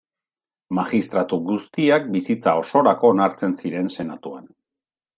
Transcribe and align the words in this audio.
Magistratu 0.77 1.39
guztiak 1.51 2.09
bizitza 2.17 2.57
osorako 2.65 3.15
onartzen 3.17 3.57
ziren 3.63 3.97
Senatuan. 4.01 4.53